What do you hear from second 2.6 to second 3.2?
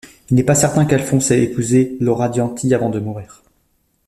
avant de